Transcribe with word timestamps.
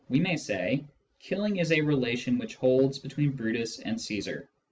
g. 0.07 0.17
we 0.17 0.19
may 0.19 0.35
say," 0.35 0.83
Killing 1.19 1.57
is 1.57 1.71
a 1.71 1.79
relation 1.81 2.39
which 2.39 2.55
holds 2.55 2.97
between 2.97 3.29
Brutus 3.33 3.77
and 3.77 4.01
Caesar." 4.01 4.49